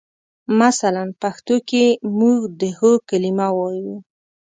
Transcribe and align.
مثلاً 0.59 1.03
پښتو 1.21 1.55
کې 1.69 1.83
موږ 2.19 2.39
د 2.59 2.61
هو 2.77 2.91
کلمه 3.09 3.47
وایو. 3.57 3.93